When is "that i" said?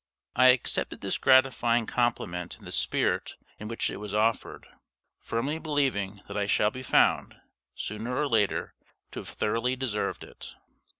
6.27-6.47